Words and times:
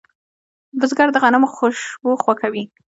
بزګر 0.79 1.07
د 1.11 1.17
غنمو 1.23 1.47
خوشبو 1.55 2.11
خوښوي 2.23 2.63